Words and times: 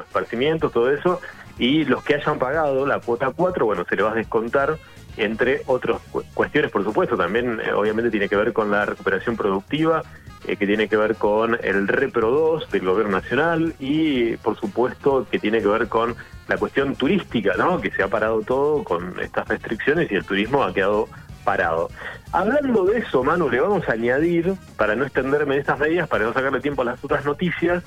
esparcimientos, 0.00 0.72
todo 0.72 0.90
eso, 0.90 1.20
y 1.58 1.84
los 1.84 2.02
que 2.02 2.14
hayan 2.14 2.38
pagado 2.38 2.86
la 2.86 3.00
cuota 3.00 3.30
4, 3.34 3.64
bueno, 3.64 3.84
se 3.88 3.96
le 3.96 4.02
va 4.02 4.12
a 4.12 4.14
descontar 4.14 4.78
entre 5.16 5.62
otras 5.66 6.00
cuestiones, 6.34 6.70
por 6.70 6.82
supuesto, 6.82 7.16
también 7.16 7.60
eh, 7.60 7.72
obviamente 7.72 8.10
tiene 8.10 8.28
que 8.28 8.36
ver 8.36 8.52
con 8.52 8.70
la 8.70 8.84
recuperación 8.84 9.36
productiva, 9.36 10.02
eh, 10.46 10.56
que 10.56 10.66
tiene 10.66 10.88
que 10.88 10.96
ver 10.96 11.14
con 11.14 11.58
el 11.62 11.88
Repro 11.88 12.30
2 12.30 12.70
del 12.70 12.84
Gobierno 12.84 13.12
Nacional 13.12 13.74
y, 13.78 14.36
por 14.38 14.58
supuesto, 14.58 15.26
que 15.30 15.38
tiene 15.38 15.60
que 15.60 15.68
ver 15.68 15.88
con 15.88 16.16
la 16.48 16.56
cuestión 16.58 16.96
turística, 16.96 17.54
¿no? 17.56 17.80
Que 17.80 17.90
se 17.90 18.02
ha 18.02 18.08
parado 18.08 18.40
todo 18.42 18.82
con 18.84 19.18
estas 19.20 19.48
restricciones 19.48 20.10
y 20.10 20.16
el 20.16 20.24
turismo 20.24 20.62
ha 20.64 20.74
quedado 20.74 21.08
parado. 21.44 21.90
Hablando 22.32 22.84
de 22.84 22.98
eso, 22.98 23.22
Manu, 23.22 23.48
le 23.48 23.60
vamos 23.60 23.88
a 23.88 23.92
añadir, 23.92 24.54
para 24.76 24.96
no 24.96 25.04
extenderme 25.04 25.54
en 25.54 25.60
estas 25.60 25.78
medidas, 25.78 26.08
para 26.08 26.24
no 26.24 26.32
sacarle 26.32 26.60
tiempo 26.60 26.82
a 26.82 26.86
las 26.86 27.04
otras 27.04 27.24
noticias, 27.24 27.84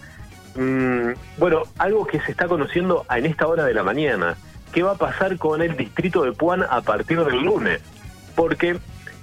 mmm, 0.57 1.11
bueno, 1.37 1.63
algo 1.77 2.05
que 2.05 2.19
se 2.19 2.31
está 2.31 2.47
conociendo 2.47 3.05
en 3.09 3.25
esta 3.25 3.47
hora 3.47 3.65
de 3.65 3.73
la 3.73 3.83
mañana. 3.83 4.35
¿Qué 4.73 4.83
va 4.83 4.91
a 4.91 4.97
pasar 4.97 5.37
con 5.37 5.61
el 5.61 5.77
distrito 5.77 6.23
de 6.23 6.33
Puan 6.33 6.63
a 6.63 6.81
partir 6.81 7.23
del 7.23 7.41
lunes? 7.41 7.81
Porque, 8.35 8.77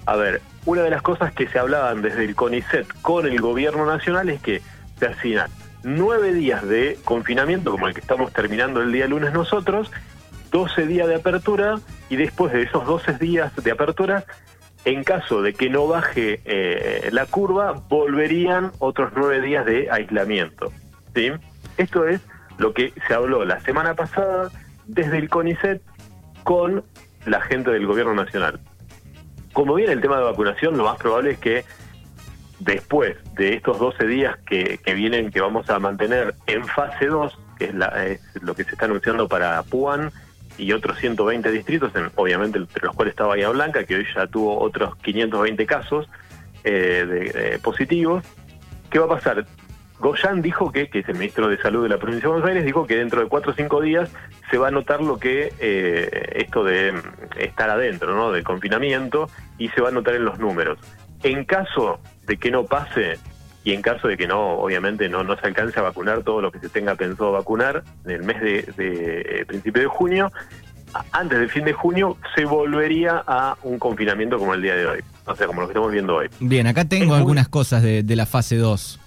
a 0.06 0.16
ver, 0.16 0.40
una 0.64 0.82
de 0.82 0.90
las 0.90 1.02
cosas 1.02 1.32
que 1.32 1.46
se 1.48 1.58
hablaban 1.58 2.00
desde 2.00 2.24
el 2.24 2.34
CONICET 2.34 2.86
con 3.02 3.26
el 3.26 3.40
gobierno 3.40 3.84
nacional 3.84 4.30
es 4.30 4.40
que 4.40 4.62
se 4.98 5.06
hacían 5.06 5.50
nueve 5.82 6.32
días 6.32 6.66
de 6.66 6.98
confinamiento, 7.04 7.70
como 7.70 7.86
el 7.86 7.94
que 7.94 8.00
estamos 8.00 8.32
terminando 8.32 8.80
el 8.80 8.90
día 8.90 9.06
lunes 9.06 9.32
nosotros, 9.32 9.90
12 10.50 10.86
días 10.86 11.08
de 11.08 11.16
apertura 11.16 11.80
y 12.08 12.16
después 12.16 12.52
de 12.52 12.62
esos 12.62 12.86
12 12.86 13.14
días 13.14 13.52
de 13.56 13.70
apertura, 13.70 14.24
en 14.84 15.02
caso 15.04 15.42
de 15.42 15.52
que 15.52 15.68
no 15.68 15.86
baje 15.86 16.40
eh, 16.44 17.08
la 17.12 17.26
curva, 17.26 17.72
volverían 17.88 18.72
otros 18.78 19.12
nueve 19.16 19.40
días 19.40 19.66
de 19.66 19.90
aislamiento. 19.90 20.72
¿Sí? 21.14 21.30
Esto 21.76 22.06
es 22.06 22.20
lo 22.58 22.72
que 22.72 22.92
se 23.06 23.14
habló 23.14 23.44
la 23.44 23.60
semana 23.60 23.94
pasada 23.94 24.50
desde 24.86 25.18
el 25.18 25.28
CONICET 25.28 25.82
con 26.44 26.84
la 27.26 27.40
gente 27.40 27.70
del 27.70 27.86
gobierno 27.86 28.14
nacional. 28.14 28.60
Como 29.52 29.74
viene 29.74 29.92
el 29.92 30.00
tema 30.00 30.18
de 30.18 30.24
vacunación, 30.24 30.76
lo 30.76 30.84
más 30.84 30.98
probable 30.98 31.32
es 31.32 31.38
que 31.38 31.64
después 32.60 33.16
de 33.34 33.54
estos 33.54 33.78
12 33.78 34.06
días 34.06 34.36
que, 34.46 34.78
vienen, 34.94 35.30
que 35.30 35.40
vamos 35.40 35.68
a 35.70 35.78
mantener 35.78 36.34
en 36.46 36.64
fase 36.64 37.06
2, 37.06 37.38
que 37.58 37.66
es, 37.66 37.74
la, 37.74 38.06
es 38.06 38.20
lo 38.42 38.54
que 38.54 38.64
se 38.64 38.72
está 38.72 38.86
anunciando 38.86 39.28
para 39.28 39.62
Puan, 39.62 40.10
y 40.56 40.72
otros 40.72 40.98
120 40.98 41.50
distritos, 41.50 41.94
en, 41.96 42.10
obviamente 42.14 42.58
entre 42.58 42.86
los 42.86 42.94
cuales 42.94 43.12
está 43.12 43.24
Bahía 43.24 43.48
Blanca, 43.48 43.84
que 43.84 43.96
hoy 43.96 44.06
ya 44.14 44.26
tuvo 44.26 44.60
otros 44.60 44.96
520 44.98 45.66
casos 45.66 46.08
eh, 46.62 47.04
de, 47.34 47.58
positivos. 47.58 48.24
¿Qué 48.90 48.98
va 48.98 49.06
a 49.06 49.08
pasar? 49.08 49.46
Goyan 50.04 50.42
dijo 50.42 50.70
que, 50.70 50.90
que 50.90 50.98
es 50.98 51.08
el 51.08 51.14
ministro 51.14 51.48
de 51.48 51.56
Salud 51.56 51.82
de 51.82 51.88
la 51.88 51.96
provincia 51.96 52.24
de 52.24 52.32
Buenos 52.32 52.46
Aires, 52.46 52.66
dijo 52.66 52.86
que 52.86 52.96
dentro 52.96 53.22
de 53.22 53.26
4 53.26 53.52
o 53.52 53.54
5 53.54 53.80
días 53.80 54.10
se 54.50 54.58
va 54.58 54.68
a 54.68 54.70
notar 54.70 55.00
lo 55.00 55.18
que 55.18 55.50
eh, 55.58 56.32
esto 56.34 56.62
de 56.62 56.92
mm, 56.92 56.98
estar 57.38 57.70
adentro, 57.70 58.14
¿no? 58.14 58.30
Del 58.30 58.44
confinamiento, 58.44 59.30
y 59.56 59.70
se 59.70 59.80
va 59.80 59.88
a 59.88 59.92
notar 59.92 60.14
en 60.16 60.26
los 60.26 60.38
números. 60.38 60.78
En 61.22 61.46
caso 61.46 62.00
de 62.26 62.36
que 62.36 62.50
no 62.50 62.64
pase, 62.64 63.18
y 63.64 63.72
en 63.72 63.80
caso 63.80 64.08
de 64.08 64.18
que 64.18 64.26
no, 64.26 64.58
obviamente 64.58 65.08
no, 65.08 65.24
no 65.24 65.38
se 65.38 65.46
alcance 65.46 65.80
a 65.80 65.84
vacunar 65.84 66.22
todo 66.22 66.42
lo 66.42 66.52
que 66.52 66.58
se 66.58 66.68
tenga 66.68 66.96
pensado 66.96 67.32
vacunar 67.32 67.82
en 68.04 68.10
el 68.10 68.24
mes 68.24 68.42
de, 68.42 68.62
de 68.76 69.40
eh, 69.40 69.46
principio 69.46 69.80
de 69.80 69.88
junio, 69.88 70.30
antes 71.12 71.38
del 71.38 71.48
fin 71.48 71.64
de 71.64 71.72
junio 71.72 72.18
se 72.34 72.44
volvería 72.44 73.24
a 73.26 73.56
un 73.62 73.78
confinamiento 73.78 74.38
como 74.38 74.52
el 74.52 74.60
día 74.60 74.76
de 74.76 74.86
hoy, 74.86 75.00
o 75.24 75.34
sea, 75.34 75.46
como 75.46 75.62
lo 75.62 75.66
que 75.66 75.72
estamos 75.72 75.90
viendo 75.90 76.16
hoy. 76.16 76.28
Bien, 76.40 76.66
acá 76.66 76.84
tengo 76.84 77.14
Es 77.14 77.20
algunas 77.20 77.48
cosas 77.48 77.82
de, 77.82 78.02
de 78.02 78.16
la 78.16 78.26
fase 78.26 78.56
2. 78.56 79.00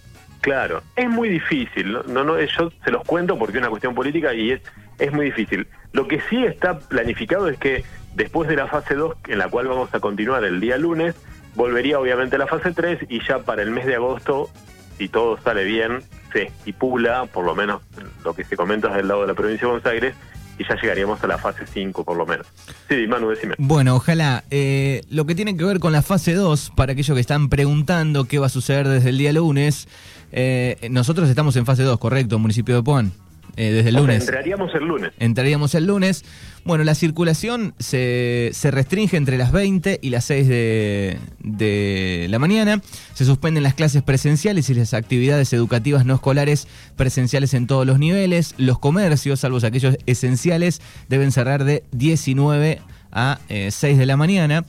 Claro, 0.48 0.82
es 0.96 1.10
muy 1.10 1.28
difícil, 1.28 1.92
no, 1.92 2.04
no, 2.04 2.24
no, 2.24 2.40
yo 2.40 2.72
se 2.82 2.90
los 2.90 3.04
cuento 3.04 3.38
porque 3.38 3.58
es 3.58 3.60
una 3.60 3.70
cuestión 3.70 3.94
política 3.94 4.34
y 4.34 4.52
es, 4.52 4.62
es 4.98 5.12
muy 5.12 5.26
difícil. 5.26 5.68
Lo 5.92 6.08
que 6.08 6.22
sí 6.30 6.46
está 6.46 6.80
planificado 6.80 7.50
es 7.50 7.58
que 7.58 7.84
después 8.16 8.48
de 8.48 8.56
la 8.56 8.66
fase 8.66 8.96
2, 8.96 9.18
en 9.28 9.40
la 9.40 9.50
cual 9.50 9.68
vamos 9.68 9.94
a 9.94 10.00
continuar 10.00 10.46
el 10.46 10.62
día 10.62 10.78
lunes, 10.78 11.16
volvería 11.56 12.00
obviamente 12.00 12.38
la 12.38 12.48
fase 12.48 12.72
3 12.72 13.08
y 13.10 13.22
ya 13.28 13.40
para 13.40 13.62
el 13.62 13.72
mes 13.72 13.88
de 13.88 13.96
agosto, 13.96 14.50
si 14.98 15.10
todo 15.10 15.38
sale 15.38 15.66
bien, 15.66 16.00
se 16.32 16.44
estipula, 16.44 17.26
por 17.26 17.44
lo 17.44 17.54
menos 17.54 17.82
lo 18.24 18.34
que 18.34 18.46
se 18.46 18.56
comenta 18.56 18.88
del 18.96 19.10
lado 19.10 19.24
de 19.24 19.28
la 19.28 19.34
provincia 19.34 19.68
de 19.68 19.74
Buenos 19.74 19.92
Aires, 19.92 20.16
y 20.58 20.68
ya 20.68 20.76
llegaríamos 20.82 21.24
a 21.24 21.28
la 21.28 21.38
fase 21.38 21.66
5 21.66 22.04
por 22.04 22.18
lo 22.18 22.26
menos. 22.26 22.48
Sí, 22.90 23.08
Manu, 23.08 23.30
decime. 23.30 23.56
Bueno, 23.58 23.96
ojalá. 23.96 24.44
Eh, 24.50 25.02
lo 25.10 25.26
que 25.26 25.36
tiene 25.36 25.56
que 25.56 25.64
ver 25.64 25.80
con 25.80 25.92
la 25.92 26.02
fase 26.02 26.34
2, 26.34 26.72
para 26.76 26.94
aquellos 26.94 27.16
que 27.16 27.22
están 27.22 27.50
preguntando 27.50 28.26
qué 28.26 28.40
va 28.40 28.48
a 28.48 28.50
suceder 28.50 28.88
desde 28.88 29.10
el 29.10 29.18
día 29.18 29.34
lunes, 29.34 29.88
eh, 30.32 30.88
nosotros 30.90 31.30
estamos 31.30 31.56
en 31.56 31.66
fase 31.66 31.84
2, 31.84 31.98
correcto, 32.00 32.40
municipio 32.40 32.76
de 32.76 32.84
Puan. 32.84 33.12
Eh, 33.56 33.72
desde 33.72 33.90
el 33.90 33.96
O 33.96 34.00
sea, 34.00 34.08
lunes. 34.08 34.24
entraríamos 34.28 34.76
el 34.76 34.84
lunes. 34.86 35.12
Entraríamos 35.20 35.76
el 35.76 35.86
lunes. 35.88 36.26
Bueno, 36.64 36.84
la 36.84 36.96
circulación 36.96 37.74
se, 37.80 38.50
se 38.54 38.72
restringe 38.72 39.16
entre 39.18 39.38
las 39.38 39.52
20 39.52 40.00
y 40.02 40.10
las 40.10 40.26
6 40.26 40.48
de, 40.48 41.18
de 41.40 42.28
la 42.30 42.40
mañana. 42.40 42.82
Se 43.14 43.26
suspenden 43.26 43.64
las 43.64 43.74
clases 43.74 44.04
presenciales 44.04 44.70
y 44.70 44.74
las 44.74 44.94
actividades 44.94 45.54
educativas 45.54 46.06
no 46.06 46.16
escolares 46.16 46.68
presenciales 46.96 47.54
en 47.54 47.68
todos 47.68 47.88
los 47.88 48.00
niveles. 48.00 48.54
Los 48.58 48.80
comercios, 48.80 49.40
salvo 49.40 49.60
aquellos 49.64 49.98
esenciales, 50.06 50.82
deben 51.10 51.32
cerrar 51.32 51.64
de 51.64 51.84
19 51.94 52.82
a 53.12 53.40
eh, 53.50 53.70
6 53.72 53.98
de 53.98 54.06
la 54.06 54.18
mañana. 54.18 54.66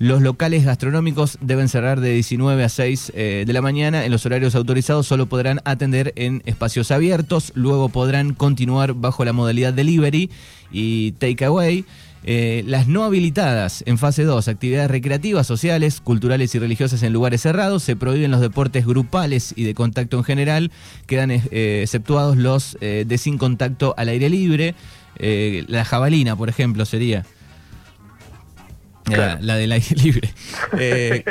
Los 0.00 0.22
locales 0.22 0.64
gastronómicos 0.64 1.36
deben 1.42 1.68
cerrar 1.68 2.00
de 2.00 2.14
19 2.14 2.64
a 2.64 2.70
6 2.70 3.12
eh, 3.14 3.44
de 3.46 3.52
la 3.52 3.60
mañana. 3.60 4.06
En 4.06 4.10
los 4.10 4.24
horarios 4.24 4.54
autorizados 4.54 5.06
solo 5.06 5.26
podrán 5.26 5.60
atender 5.66 6.14
en 6.16 6.42
espacios 6.46 6.90
abiertos. 6.90 7.52
Luego 7.54 7.90
podrán 7.90 8.32
continuar 8.32 8.94
bajo 8.94 9.26
la 9.26 9.34
modalidad 9.34 9.74
delivery 9.74 10.30
y 10.72 11.12
takeaway. 11.12 11.84
Eh, 12.24 12.64
las 12.66 12.88
no 12.88 13.04
habilitadas 13.04 13.84
en 13.86 13.98
fase 13.98 14.24
2, 14.24 14.48
actividades 14.48 14.90
recreativas, 14.90 15.46
sociales, 15.46 16.00
culturales 16.00 16.54
y 16.54 16.58
religiosas 16.58 17.02
en 17.02 17.12
lugares 17.12 17.42
cerrados, 17.42 17.82
se 17.82 17.94
prohíben 17.94 18.30
los 18.30 18.40
deportes 18.40 18.86
grupales 18.86 19.52
y 19.54 19.64
de 19.64 19.74
contacto 19.74 20.16
en 20.16 20.24
general, 20.24 20.70
quedan 21.06 21.30
eh, 21.30 21.80
exceptuados 21.82 22.38
los 22.38 22.78
eh, 22.80 23.04
de 23.06 23.18
sin 23.18 23.36
contacto 23.36 23.94
al 23.98 24.08
aire 24.08 24.30
libre, 24.30 24.74
la 25.18 25.84
jabalina, 25.84 26.36
por 26.36 26.48
ejemplo, 26.48 26.86
sería. 26.86 27.26
La, 29.10 29.16
Claro. 29.16 29.38
la 29.42 29.56
del 29.56 29.72
aire 29.72 29.96
libre. 29.96 30.30
Eh, 30.78 31.24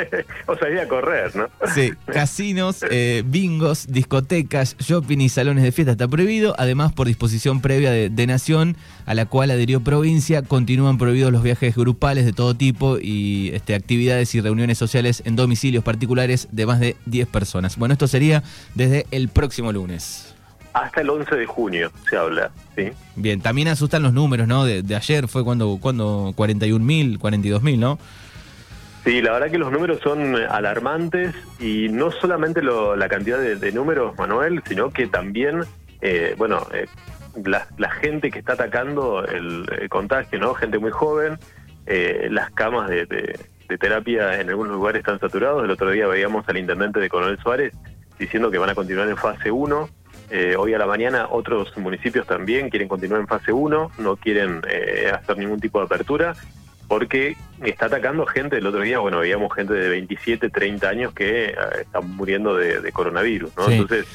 o 0.46 0.54
sea, 0.56 0.68
ir 0.68 0.78
a 0.78 0.86
correr, 0.88 1.34
¿no? 1.34 1.48
Sí, 1.74 1.92
casinos, 2.06 2.84
eh, 2.90 3.22
bingos, 3.24 3.86
discotecas, 3.90 4.76
shopping 4.78 5.18
y 5.18 5.28
salones 5.28 5.64
de 5.64 5.72
fiesta 5.72 5.92
está 5.92 6.06
prohibido. 6.08 6.54
Además, 6.58 6.92
por 6.92 7.06
disposición 7.06 7.60
previa 7.60 7.90
de, 7.90 8.10
de 8.10 8.26
Nación, 8.26 8.76
a 9.06 9.14
la 9.14 9.26
cual 9.26 9.50
adherió 9.50 9.80
provincia, 9.80 10.42
continúan 10.42 10.98
prohibidos 10.98 11.32
los 11.32 11.42
viajes 11.42 11.74
grupales 11.74 12.26
de 12.26 12.32
todo 12.32 12.54
tipo 12.54 12.98
y 13.00 13.50
este, 13.54 13.74
actividades 13.74 14.34
y 14.34 14.40
reuniones 14.40 14.76
sociales 14.78 15.22
en 15.24 15.36
domicilios 15.36 15.82
particulares 15.84 16.48
de 16.52 16.66
más 16.66 16.80
de 16.80 16.96
10 17.06 17.28
personas. 17.28 17.76
Bueno, 17.76 17.92
esto 17.94 18.06
sería 18.08 18.42
desde 18.74 19.06
el 19.10 19.28
próximo 19.28 19.72
lunes. 19.72 20.29
Hasta 20.72 21.00
el 21.00 21.10
11 21.10 21.34
de 21.36 21.46
junio 21.46 21.90
se 22.08 22.16
habla, 22.16 22.50
¿sí? 22.76 22.90
Bien, 23.16 23.40
también 23.40 23.68
asustan 23.68 24.02
los 24.02 24.12
números, 24.12 24.46
¿no? 24.46 24.64
De, 24.64 24.82
de 24.82 24.94
ayer 24.96 25.26
fue 25.28 25.42
cuando, 25.44 25.78
cuando 25.80 26.32
41.000, 26.36 27.18
42.000, 27.18 27.78
¿no? 27.78 27.98
Sí, 29.04 29.22
la 29.22 29.32
verdad 29.32 29.50
que 29.50 29.58
los 29.58 29.72
números 29.72 29.98
son 30.02 30.36
alarmantes 30.36 31.34
y 31.58 31.88
no 31.88 32.10
solamente 32.10 32.62
lo- 32.62 32.94
la 32.96 33.08
cantidad 33.08 33.38
de, 33.38 33.56
de 33.56 33.72
números, 33.72 34.16
Manuel, 34.18 34.62
sino 34.68 34.90
que 34.90 35.06
también, 35.06 35.62
eh, 36.02 36.34
bueno, 36.36 36.66
eh, 36.74 36.86
la, 37.44 37.66
la 37.78 37.90
gente 37.90 38.30
que 38.30 38.38
está 38.40 38.52
atacando 38.52 39.24
el, 39.24 39.64
el 39.80 39.88
contagio, 39.88 40.38
¿no? 40.38 40.54
Gente 40.54 40.78
muy 40.78 40.90
joven, 40.90 41.38
eh, 41.86 42.28
las 42.30 42.50
camas 42.50 42.88
de, 42.90 43.06
de- 43.06 43.40
de 43.68 43.78
terapia 43.78 44.40
en 44.40 44.48
algunos 44.50 44.72
lugares 44.72 44.98
están 45.00 45.20
saturados. 45.20 45.62
El 45.64 45.70
otro 45.70 45.90
día 45.92 46.06
veíamos 46.08 46.46
al 46.48 46.56
intendente 46.56 46.98
de 46.98 47.08
Coronel 47.08 47.38
Suárez 47.40 47.72
diciendo 48.18 48.50
que 48.50 48.58
van 48.58 48.70
a 48.70 48.74
continuar 48.74 49.08
en 49.08 49.16
fase 49.16 49.50
1. 49.50 49.88
Eh, 50.30 50.54
hoy 50.56 50.74
a 50.74 50.78
la 50.78 50.86
mañana 50.86 51.26
otros 51.30 51.76
municipios 51.76 52.26
también 52.26 52.70
quieren 52.70 52.88
continuar 52.88 53.20
en 53.20 53.26
fase 53.26 53.52
1, 53.52 53.92
no 53.98 54.16
quieren 54.16 54.62
eh, 54.68 55.10
hacer 55.12 55.36
ningún 55.38 55.58
tipo 55.60 55.78
de 55.80 55.86
apertura 55.86 56.34
porque 56.88 57.36
está 57.64 57.86
atacando 57.86 58.26
gente. 58.26 58.58
El 58.58 58.66
otro 58.66 58.80
día, 58.80 58.98
bueno, 59.00 59.18
veíamos 59.20 59.52
gente 59.54 59.74
de 59.74 59.88
27, 59.88 60.50
30 60.50 60.88
años 60.88 61.12
que 61.12 61.46
eh, 61.50 61.54
están 61.80 62.08
muriendo 62.10 62.56
de, 62.56 62.80
de 62.80 62.92
coronavirus, 62.92 63.56
¿no? 63.56 63.66
Sí. 63.66 63.72
Entonces, 63.74 64.06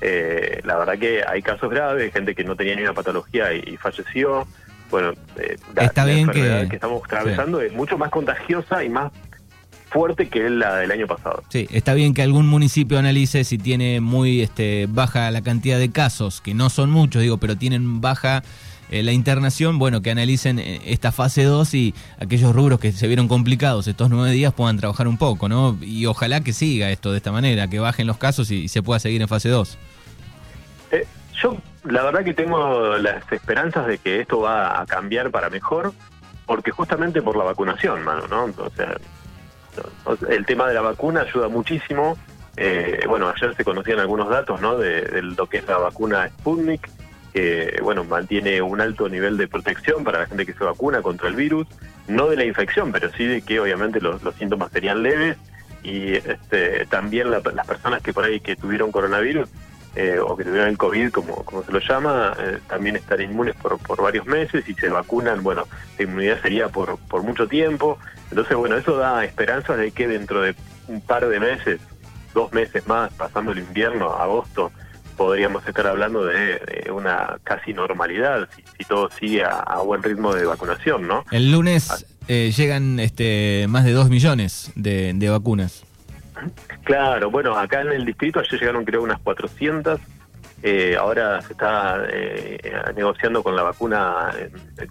eh, 0.00 0.60
la 0.64 0.76
verdad 0.76 0.98
que 0.98 1.22
hay 1.26 1.42
casos 1.42 1.70
graves, 1.70 2.12
gente 2.12 2.34
que 2.34 2.42
no 2.44 2.56
tenía 2.56 2.74
ni 2.74 2.82
una 2.82 2.94
patología 2.94 3.52
y, 3.52 3.62
y 3.66 3.76
falleció. 3.76 4.46
Bueno, 4.90 5.12
eh, 5.36 5.56
la, 5.74 5.84
Está 5.84 6.04
la 6.04 6.12
bien 6.12 6.18
enfermedad 6.28 6.62
que- 6.62 6.68
que, 6.70 6.74
estamos 6.76 7.02
atravesando 7.04 7.60
es 7.60 7.72
mucho 7.72 7.96
más 7.98 8.10
contagiosa 8.10 8.82
y 8.82 8.88
más 8.88 9.12
fuerte 9.90 10.28
que 10.28 10.48
la 10.48 10.76
del 10.76 10.90
año 10.90 11.06
pasado. 11.06 11.42
Sí, 11.48 11.66
está 11.70 11.94
bien 11.94 12.14
que 12.14 12.22
algún 12.22 12.46
municipio 12.46 12.98
analice 12.98 13.44
si 13.44 13.58
tiene 13.58 14.00
muy 14.00 14.40
este, 14.40 14.86
baja 14.88 15.30
la 15.30 15.42
cantidad 15.42 15.78
de 15.78 15.90
casos, 15.90 16.40
que 16.40 16.54
no 16.54 16.70
son 16.70 16.90
muchos, 16.90 17.22
digo, 17.22 17.38
pero 17.38 17.56
tienen 17.56 18.00
baja 18.00 18.42
eh, 18.90 19.02
la 19.02 19.12
internación, 19.12 19.78
bueno, 19.78 20.00
que 20.00 20.10
analicen 20.10 20.58
eh, 20.58 20.80
esta 20.86 21.12
fase 21.12 21.44
2 21.44 21.74
y 21.74 21.94
aquellos 22.18 22.54
rubros 22.54 22.80
que 22.80 22.92
se 22.92 23.06
vieron 23.06 23.28
complicados 23.28 23.86
estos 23.86 24.10
nueve 24.10 24.32
días 24.32 24.52
puedan 24.52 24.78
trabajar 24.78 25.06
un 25.08 25.18
poco, 25.18 25.48
¿no? 25.48 25.76
Y 25.80 26.06
ojalá 26.06 26.40
que 26.40 26.52
siga 26.52 26.90
esto 26.90 27.10
de 27.10 27.18
esta 27.18 27.32
manera, 27.32 27.68
que 27.68 27.78
bajen 27.78 28.06
los 28.06 28.16
casos 28.16 28.50
y, 28.50 28.62
y 28.62 28.68
se 28.68 28.82
pueda 28.82 28.98
seguir 29.00 29.20
en 29.20 29.28
fase 29.28 29.48
2. 29.48 29.78
Eh, 30.92 31.06
yo 31.40 31.56
la 31.84 32.02
verdad 32.02 32.24
que 32.24 32.34
tengo 32.34 32.96
las 32.98 33.30
esperanzas 33.32 33.86
de 33.86 33.98
que 33.98 34.20
esto 34.20 34.40
va 34.40 34.80
a 34.80 34.86
cambiar 34.86 35.30
para 35.30 35.50
mejor, 35.50 35.92
porque 36.46 36.70
justamente 36.70 37.22
por 37.22 37.36
la 37.36 37.44
vacunación, 37.44 38.02
mano, 38.02 38.26
¿no? 38.28 38.44
O 38.44 38.70
sea, 38.70 38.96
el 40.28 40.46
tema 40.46 40.68
de 40.68 40.74
la 40.74 40.80
vacuna 40.80 41.22
ayuda 41.22 41.48
muchísimo. 41.48 42.16
Eh, 42.56 43.04
bueno, 43.08 43.28
ayer 43.28 43.54
se 43.56 43.64
conocían 43.64 44.00
algunos 44.00 44.28
datos, 44.28 44.60
¿no? 44.60 44.76
De, 44.76 45.22
lo 45.22 45.46
que 45.48 45.58
es 45.58 45.66
la 45.66 45.78
vacuna 45.78 46.28
Sputnik, 46.28 46.88
que, 47.32 47.78
bueno, 47.82 48.04
mantiene 48.04 48.60
un 48.60 48.80
alto 48.80 49.08
nivel 49.08 49.36
de 49.36 49.48
protección 49.48 50.04
para 50.04 50.20
la 50.20 50.26
gente 50.26 50.44
que 50.46 50.52
se 50.52 50.64
vacuna 50.64 51.00
contra 51.00 51.28
el 51.28 51.36
virus, 51.36 51.66
no 52.08 52.28
de 52.28 52.36
la 52.36 52.44
infección, 52.44 52.92
pero 52.92 53.10
sí 53.12 53.24
de 53.24 53.42
que 53.42 53.60
obviamente 53.60 54.00
los, 54.00 54.22
los 54.22 54.34
síntomas 54.34 54.72
serían 54.72 55.02
leves 55.02 55.36
y 55.82 56.14
este, 56.14 56.86
también 56.86 57.30
las 57.30 57.66
personas 57.66 58.02
que 58.02 58.12
por 58.12 58.24
ahí 58.24 58.40
que 58.40 58.56
tuvieron 58.56 58.92
coronavirus 58.92 59.48
eh, 59.96 60.18
o 60.20 60.36
que 60.36 60.44
tuvieron 60.44 60.68
el 60.68 60.78
COVID, 60.78 61.10
como, 61.10 61.44
como 61.44 61.64
se 61.64 61.72
lo 61.72 61.80
llama, 61.80 62.32
eh, 62.38 62.58
también 62.68 62.96
estar 62.96 63.20
inmunes 63.20 63.56
por, 63.56 63.78
por 63.78 64.00
varios 64.00 64.26
meses 64.26 64.68
y 64.68 64.74
se 64.74 64.88
vacunan, 64.88 65.42
bueno, 65.42 65.66
la 65.98 66.04
inmunidad 66.04 66.40
sería 66.40 66.68
por, 66.68 66.96
por 66.98 67.22
mucho 67.22 67.48
tiempo. 67.48 67.98
Entonces, 68.30 68.56
bueno, 68.56 68.76
eso 68.76 68.96
da 68.96 69.24
esperanzas 69.24 69.78
de 69.78 69.90
que 69.90 70.06
dentro 70.06 70.42
de 70.42 70.54
un 70.86 71.00
par 71.00 71.28
de 71.28 71.40
meses, 71.40 71.80
dos 72.34 72.52
meses 72.52 72.86
más, 72.86 73.12
pasando 73.14 73.50
el 73.50 73.58
invierno, 73.58 74.12
agosto, 74.12 74.70
podríamos 75.16 75.66
estar 75.66 75.86
hablando 75.86 76.24
de, 76.24 76.88
una 76.94 77.38
casi 77.42 77.74
normalidad 77.74 78.48
si, 78.54 78.62
si 78.78 78.84
todo 78.84 79.10
sigue 79.18 79.44
a, 79.44 79.78
buen 79.84 80.02
ritmo 80.02 80.34
de 80.34 80.46
vacunación, 80.46 81.06
¿no? 81.06 81.24
El 81.30 81.50
lunes 81.50 82.06
eh, 82.28 82.52
llegan 82.56 83.00
este, 83.00 83.66
más 83.68 83.84
de 83.84 83.92
dos 83.92 84.08
millones 84.08 84.70
de, 84.76 85.12
de 85.14 85.28
vacunas. 85.28 85.84
Claro, 86.84 87.30
bueno, 87.30 87.56
acá 87.56 87.82
en 87.82 87.92
el 87.92 88.04
distrito 88.04 88.40
ayer 88.40 88.60
llegaron 88.60 88.84
creo 88.84 89.02
unas 89.02 89.20
400. 89.20 90.00
Eh, 90.62 90.94
ahora 90.98 91.40
se 91.40 91.52
está 91.52 92.04
eh, 92.10 92.58
negociando 92.94 93.42
con 93.42 93.56
la 93.56 93.62
vacuna 93.62 94.30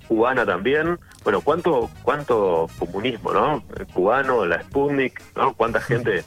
cubana 0.07 0.45
también. 0.45 0.97
Bueno, 1.23 1.41
¿cuánto 1.41 1.89
cuánto 2.01 2.67
comunismo, 2.79 3.31
no? 3.31 3.63
El 3.77 3.85
cubano, 3.87 4.45
la 4.45 4.61
Sputnik, 4.63 5.21
¿no? 5.35 5.53
¿Cuánta 5.53 5.79
gente? 5.79 6.23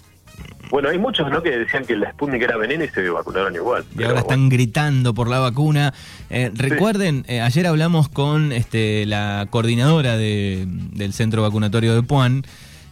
Bueno, 0.73 0.89
hay 0.89 0.97
muchos, 0.97 1.31
¿no? 1.31 1.43
Que 1.43 1.51
decían 1.51 1.85
que 1.85 1.95
la 1.95 2.11
Sputnik 2.13 2.41
era 2.41 2.57
veneno 2.57 2.83
y 2.83 2.89
se 2.89 3.07
vacunaron 3.11 3.55
igual. 3.55 3.85
Y 3.95 4.05
ahora 4.05 4.21
están 4.21 4.49
gritando 4.49 5.13
por 5.13 5.29
la 5.29 5.39
vacuna. 5.39 5.93
Eh, 6.31 6.51
recuerden, 6.55 7.27
eh, 7.29 7.43
ayer 7.43 7.67
hablamos 7.67 8.09
con 8.09 8.53
este, 8.53 9.05
la 9.05 9.47
coordinadora 9.51 10.17
de, 10.17 10.65
del 10.67 11.13
centro 11.13 11.43
vacunatorio 11.43 11.95
de 11.95 12.03
Puan. 12.03 12.45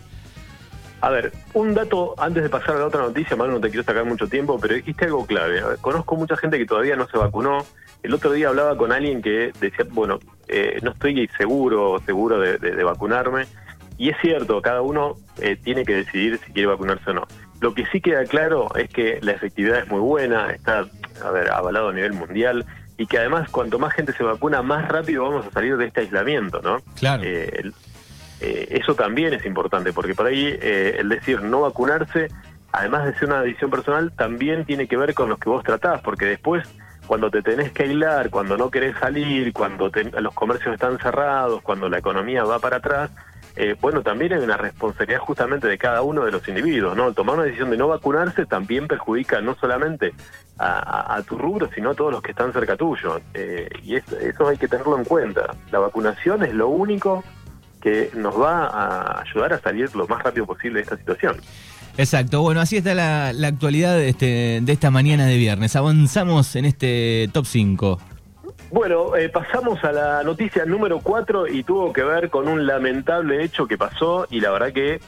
A 1.00 1.10
ver, 1.10 1.32
un 1.54 1.74
dato 1.74 2.14
antes 2.18 2.44
de 2.44 2.48
pasar 2.48 2.76
a 2.76 2.78
la 2.78 2.86
otra 2.86 3.02
noticia, 3.02 3.36
Manu, 3.36 3.54
no 3.54 3.60
te 3.60 3.68
quiero 3.68 3.82
sacar 3.82 4.04
mucho 4.04 4.28
tiempo, 4.28 4.58
pero 4.60 4.74
dijiste 4.74 5.06
algo 5.06 5.26
clave. 5.26 5.60
conozco 5.80 6.14
mucha 6.14 6.36
gente 6.36 6.56
que 6.56 6.66
todavía 6.66 6.94
no 6.94 7.08
se 7.08 7.18
vacunó. 7.18 7.64
El 8.02 8.14
otro 8.14 8.32
día 8.32 8.48
hablaba 8.48 8.76
con 8.76 8.92
alguien 8.92 9.22
que 9.22 9.52
decía, 9.60 9.86
bueno, 9.90 10.18
eh, 10.48 10.78
no 10.82 10.92
estoy 10.92 11.28
seguro 11.36 12.00
seguro 12.04 12.38
de, 12.38 12.84
vacunarme. 12.84 13.46
Y 13.98 14.10
es 14.10 14.16
cierto, 14.20 14.60
cada 14.60 14.82
uno 14.82 15.16
eh, 15.40 15.56
tiene 15.56 15.84
que 15.84 15.94
decidir 15.94 16.38
si 16.44 16.52
quiere 16.52 16.68
vacunarse 16.68 17.10
o 17.10 17.14
no. 17.14 17.26
Lo 17.60 17.72
que 17.74 17.86
sí 17.86 18.00
queda 18.00 18.24
claro 18.24 18.68
es 18.76 18.90
que 18.90 19.18
la 19.22 19.32
efectividad 19.32 19.78
es 19.78 19.88
muy 19.88 20.00
buena, 20.00 20.50
está 20.50 20.84
a 21.24 21.30
ver, 21.30 21.50
avalado 21.50 21.88
a 21.88 21.92
nivel 21.92 22.12
mundial 22.12 22.66
y 22.98 23.06
que 23.06 23.18
además 23.18 23.48
cuanto 23.50 23.78
más 23.78 23.94
gente 23.94 24.12
se 24.12 24.22
vacuna, 24.22 24.60
más 24.62 24.86
rápido 24.88 25.24
vamos 25.24 25.46
a 25.46 25.50
salir 25.50 25.76
de 25.78 25.86
este 25.86 26.02
aislamiento, 26.02 26.60
¿no? 26.62 26.78
Claro. 26.98 27.22
Eh, 27.24 27.72
eso 28.40 28.94
también 28.94 29.32
es 29.32 29.46
importante, 29.46 29.94
porque 29.94 30.14
por 30.14 30.26
ahí 30.26 30.58
el 30.60 31.08
decir 31.08 31.40
no 31.40 31.62
vacunarse, 31.62 32.28
además 32.70 33.06
de 33.06 33.14
ser 33.14 33.28
una 33.28 33.40
decisión 33.40 33.70
personal, 33.70 34.12
también 34.12 34.66
tiene 34.66 34.86
que 34.86 34.98
ver 34.98 35.14
con 35.14 35.30
los 35.30 35.38
que 35.38 35.48
vos 35.48 35.64
tratás, 35.64 36.02
porque 36.02 36.26
después 36.26 36.68
cuando 37.06 37.30
te 37.30 37.42
tenés 37.42 37.72
que 37.72 37.84
aislar, 37.84 38.30
cuando 38.30 38.56
no 38.56 38.70
querés 38.70 38.96
salir, 38.98 39.52
cuando 39.52 39.90
los 40.20 40.34
comercios 40.34 40.74
están 40.74 40.98
cerrados, 40.98 41.62
cuando 41.62 41.88
la 41.88 41.98
economía 41.98 42.44
va 42.44 42.58
para 42.58 42.76
atrás, 42.76 43.10
eh, 43.56 43.74
bueno, 43.80 44.02
también 44.02 44.34
hay 44.34 44.40
una 44.40 44.58
responsabilidad 44.58 45.20
justamente 45.20 45.66
de 45.66 45.78
cada 45.78 46.02
uno 46.02 46.24
de 46.26 46.30
los 46.30 46.46
individuos, 46.46 46.94
¿no? 46.94 47.14
Tomar 47.14 47.36
una 47.36 47.44
decisión 47.44 47.70
de 47.70 47.78
no 47.78 47.88
vacunarse 47.88 48.44
también 48.44 48.86
perjudica 48.86 49.40
no 49.40 49.54
solamente 49.54 50.12
a, 50.58 51.22
tu 51.26 51.38
rubro, 51.38 51.68
sino 51.74 51.90
a 51.90 51.94
todos 51.94 52.12
los 52.12 52.22
que 52.22 52.32
están 52.32 52.52
cerca 52.52 52.76
tuyo. 52.76 53.20
Eh, 53.32 53.68
y 53.82 53.96
eso 53.96 54.48
hay 54.48 54.58
que 54.58 54.68
tenerlo 54.68 54.98
en 54.98 55.04
cuenta. 55.04 55.54
La 55.70 55.78
vacunación 55.78 56.44
es 56.44 56.52
lo 56.52 56.68
único 56.68 57.24
que 57.80 58.10
nos 58.14 58.38
va 58.40 58.66
a 58.66 59.20
ayudar 59.22 59.54
a 59.54 59.58
salir 59.58 59.94
lo 59.94 60.06
más 60.06 60.22
rápido 60.22 60.44
posible 60.44 60.78
de 60.78 60.82
esta 60.82 60.96
situación. 60.96 61.36
Exacto, 61.98 62.42
bueno, 62.42 62.60
así 62.60 62.76
está 62.76 62.94
la, 62.94 63.28
actualidad 63.28 63.96
de, 63.96 64.10
este, 64.10 64.60
de 64.62 64.72
esta 64.72 64.90
mañana 64.90 65.26
de 65.26 65.36
viernes. 65.36 65.76
Avanzamos 65.76 66.54
en 66.56 66.66
este 66.66 67.30
top 67.32 67.46
5. 67.46 68.00
Bueno, 68.70 69.16
eh, 69.16 69.28
pasamos 69.28 69.82
a 69.84 69.92
la 69.92 70.22
noticia 70.24 70.64
número 70.64 70.98
4 70.98 71.46
y 71.46 71.62
tuvo 71.62 71.92
que 71.92 72.02
ver 72.02 72.30
con 72.30 72.48
un 72.48 72.66
lamentable 72.66 73.44
hecho 73.44 73.66
que 73.66 73.78
pasó 73.78 74.26
y 74.28 74.40
la 74.40 74.50
verdad 74.50 74.72
que 74.72 75.00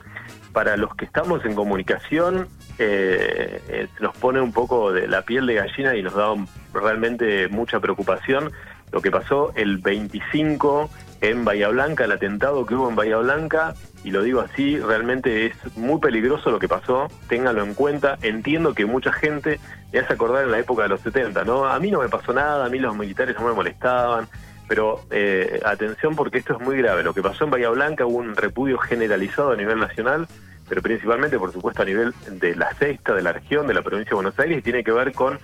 para 0.52 0.76
los 0.76 0.94
que 0.94 1.04
estamos 1.04 1.44
en 1.44 1.54
comunicación 1.54 2.48
eh, 2.78 3.60
eh, 3.68 3.88
nos 4.00 4.16
pone 4.16 4.40
un 4.40 4.52
poco 4.52 4.92
de 4.92 5.08
la 5.08 5.22
piel 5.22 5.46
de 5.46 5.54
gallina 5.54 5.96
y 5.96 6.02
nos 6.02 6.14
da 6.14 6.34
realmente 6.72 7.48
mucha 7.48 7.80
preocupación 7.80 8.52
lo 8.92 9.02
que 9.02 9.10
pasó 9.10 9.52
el 9.56 9.78
25 9.78 10.88
en 11.20 11.44
Bahía 11.44 11.68
Blanca, 11.68 12.04
el 12.04 12.12
atentado 12.12 12.64
que 12.64 12.74
hubo 12.74 12.88
en 12.88 12.96
Bahía 12.96 13.16
Blanca, 13.16 13.74
y 14.04 14.10
lo 14.10 14.22
digo 14.22 14.40
así, 14.40 14.78
realmente 14.78 15.46
es 15.46 15.76
muy 15.76 16.00
peligroso 16.00 16.50
lo 16.50 16.58
que 16.58 16.68
pasó, 16.68 17.08
ténganlo 17.28 17.64
en 17.64 17.74
cuenta, 17.74 18.18
entiendo 18.22 18.74
que 18.74 18.86
mucha 18.86 19.12
gente 19.12 19.58
le 19.92 19.98
hace 19.98 20.12
acordar 20.12 20.44
en 20.44 20.52
la 20.52 20.58
época 20.58 20.84
de 20.84 20.90
los 20.90 21.00
70, 21.00 21.44
¿no? 21.44 21.66
A 21.66 21.78
mí 21.80 21.90
no 21.90 22.00
me 22.00 22.08
pasó 22.08 22.32
nada, 22.32 22.66
a 22.66 22.68
mí 22.68 22.78
los 22.78 22.96
militares 22.96 23.36
no 23.38 23.46
me 23.46 23.54
molestaban, 23.54 24.28
pero 24.68 25.00
eh, 25.10 25.60
atención 25.64 26.14
porque 26.14 26.38
esto 26.38 26.54
es 26.54 26.60
muy 26.60 26.76
grave, 26.78 27.02
lo 27.02 27.14
que 27.14 27.22
pasó 27.22 27.44
en 27.44 27.50
Bahía 27.50 27.70
Blanca 27.70 28.06
hubo 28.06 28.18
un 28.18 28.36
repudio 28.36 28.78
generalizado 28.78 29.52
a 29.52 29.56
nivel 29.56 29.78
nacional, 29.78 30.28
pero 30.68 30.82
principalmente, 30.82 31.38
por 31.38 31.52
supuesto, 31.52 31.82
a 31.82 31.86
nivel 31.86 32.12
de 32.30 32.54
la 32.54 32.72
sexta, 32.74 33.14
de 33.14 33.22
la 33.22 33.32
región, 33.32 33.66
de 33.66 33.74
la 33.74 33.82
provincia 33.82 34.10
de 34.10 34.16
Buenos 34.16 34.38
Aires, 34.38 34.58
y 34.58 34.62
tiene 34.62 34.84
que 34.84 34.92
ver 34.92 35.12
con 35.12 35.38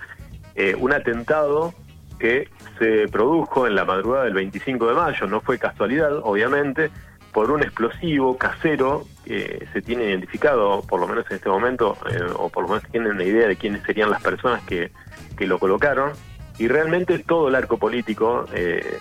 eh, 0.53 0.75
un 0.79 0.93
atentado 0.93 1.73
que 2.19 2.49
se 2.79 3.07
produjo 3.07 3.67
en 3.67 3.75
la 3.75 3.85
madrugada 3.85 4.25
del 4.25 4.33
25 4.33 4.87
de 4.87 4.93
mayo, 4.93 5.27
no 5.27 5.41
fue 5.41 5.57
casualidad, 5.57 6.17
obviamente, 6.23 6.91
por 7.35 7.51
un 7.51 7.61
explosivo 7.61 8.37
casero 8.37 9.05
que 9.25 9.67
se 9.73 9.81
tiene 9.81 10.05
identificado, 10.05 10.81
por 10.83 11.01
lo 11.01 11.07
menos 11.07 11.25
en 11.29 11.35
este 11.35 11.49
momento, 11.49 11.97
eh, 12.09 12.21
o 12.33 12.49
por 12.49 12.63
lo 12.63 12.69
menos 12.69 12.83
tienen 12.91 13.11
una 13.11 13.23
idea 13.23 13.47
de 13.47 13.57
quiénes 13.57 13.83
serían 13.83 14.09
las 14.09 14.23
personas 14.23 14.63
que, 14.63 14.91
que 15.37 15.45
lo 15.45 15.59
colocaron, 15.59 16.13
y 16.57 16.69
realmente 16.69 17.19
todo 17.19 17.49
el 17.49 17.55
arco 17.55 17.77
político, 17.77 18.45
eh, 18.53 18.99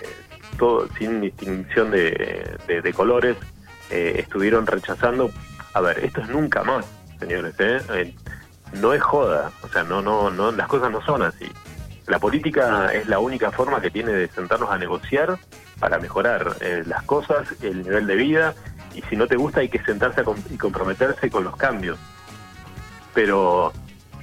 todo 0.58 0.88
sin 0.98 1.20
distinción 1.20 1.92
de, 1.92 2.58
de, 2.66 2.92
colores, 2.92 3.36
eh, 3.90 4.16
estuvieron 4.18 4.66
rechazando, 4.66 5.30
a 5.72 5.80
ver, 5.80 6.04
esto 6.04 6.20
es 6.20 6.28
nunca 6.28 6.64
más, 6.64 6.84
señores, 7.20 7.54
no 8.80 8.92
es 8.92 9.02
joda, 9.02 9.52
o 9.62 9.68
sea, 9.68 9.84
no, 9.84 10.02
no, 10.02 10.30
no, 10.30 10.50
las 10.50 10.66
cosas 10.66 10.90
no 10.90 11.00
son 11.02 11.22
así. 11.22 11.46
La 12.06 12.18
política 12.18 12.92
es 12.92 13.08
la 13.08 13.18
única 13.18 13.50
forma 13.50 13.80
que 13.80 13.90
tiene 13.90 14.12
de 14.12 14.28
sentarnos 14.28 14.70
a 14.70 14.78
negociar 14.78 15.38
para 15.78 15.98
mejorar 15.98 16.56
eh, 16.60 16.82
las 16.86 17.02
cosas, 17.04 17.48
el 17.62 17.82
nivel 17.82 18.06
de 18.06 18.14
vida, 18.16 18.54
y 18.94 19.02
si 19.02 19.16
no 19.16 19.26
te 19.26 19.36
gusta 19.36 19.60
hay 19.60 19.68
que 19.68 19.82
sentarse 19.82 20.22
y 20.50 20.56
comprometerse 20.56 21.30
con 21.30 21.44
los 21.44 21.56
cambios. 21.56 21.98
Pero 23.14 23.72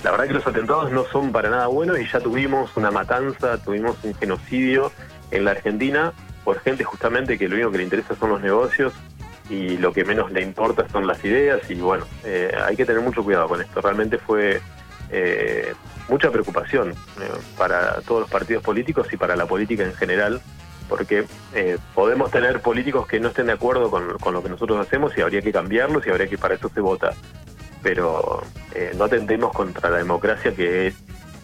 la 0.03 0.11
verdad 0.11 0.27
que 0.27 0.33
los 0.33 0.47
atentados 0.47 0.91
no 0.91 1.05
son 1.05 1.31
para 1.31 1.49
nada 1.49 1.67
buenos 1.67 1.99
y 1.99 2.07
ya 2.07 2.19
tuvimos 2.19 2.75
una 2.77 2.91
matanza, 2.91 3.57
tuvimos 3.57 3.97
un 4.03 4.13
genocidio 4.15 4.91
en 5.31 5.45
la 5.45 5.51
Argentina 5.51 6.13
por 6.43 6.59
gente 6.59 6.83
justamente 6.83 7.37
que 7.37 7.47
lo 7.47 7.55
único 7.55 7.71
que 7.71 7.77
le 7.79 7.83
interesa 7.83 8.15
son 8.15 8.29
los 8.31 8.41
negocios 8.41 8.93
y 9.49 9.77
lo 9.77 9.91
que 9.91 10.05
menos 10.05 10.31
le 10.31 10.41
importa 10.41 10.87
son 10.89 11.05
las 11.05 11.23
ideas 11.23 11.69
y 11.69 11.75
bueno, 11.75 12.05
eh, 12.23 12.51
hay 12.65 12.75
que 12.75 12.85
tener 12.85 13.01
mucho 13.01 13.23
cuidado 13.23 13.47
con 13.47 13.61
esto. 13.61 13.81
Realmente 13.81 14.17
fue 14.17 14.61
eh, 15.11 15.73
mucha 16.09 16.31
preocupación 16.31 16.93
para 17.57 18.01
todos 18.01 18.21
los 18.21 18.29
partidos 18.29 18.63
políticos 18.63 19.07
y 19.11 19.17
para 19.17 19.35
la 19.35 19.45
política 19.45 19.83
en 19.83 19.93
general, 19.93 20.41
porque 20.89 21.25
podemos 21.95 22.31
tener 22.31 22.59
políticos 22.61 23.07
que 23.07 23.19
no 23.19 23.29
estén 23.29 23.47
de 23.47 23.53
acuerdo 23.53 23.89
con, 23.89 24.33
lo 24.33 24.43
que 24.43 24.49
nosotros 24.49 24.85
hacemos 24.85 25.17
y 25.17 25.21
habría 25.21 25.41
que 25.41 25.51
cambiarlos 25.51 26.05
y 26.05 26.09
habría 26.09 26.27
que 26.27 26.37
para 26.37 26.55
eso 26.55 26.69
se 26.69 26.81
vota. 26.81 27.13
Pero 27.81 28.43
no 28.97 29.05
atentemos 29.05 29.53
contra 29.53 29.89
la 29.89 29.97
democracia 29.97 30.53
que 30.53 30.87
es 30.87 30.95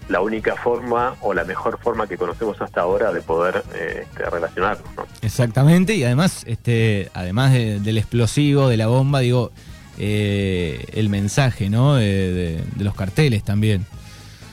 la 0.09 0.21
única 0.21 0.55
forma 0.55 1.15
o 1.21 1.33
la 1.33 1.43
mejor 1.43 1.79
forma 1.79 2.07
que 2.07 2.17
conocemos 2.17 2.59
hasta 2.62 2.81
ahora 2.81 3.12
de 3.12 3.21
poder 3.21 3.63
eh, 3.74 4.03
este, 4.03 4.29
relacionarnos. 4.29 4.88
Exactamente, 5.21 5.95
y 5.95 6.03
además, 6.03 6.43
este, 6.47 7.09
además 7.13 7.53
del 7.53 7.97
explosivo, 7.97 8.69
de 8.69 8.77
la 8.77 8.88
bomba, 8.88 9.19
digo, 9.19 9.51
eh, 9.98 10.86
el 10.94 11.10
mensaje, 11.10 11.70
¿no? 11.70 11.96
De, 11.96 12.63
los 12.77 12.96
carteles 12.96 13.44
también. 13.44 13.86